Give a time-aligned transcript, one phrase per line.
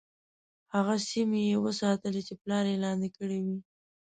[0.73, 3.57] هغه سیمي یې وساتلې چې پلار یې لاندي کړې وې.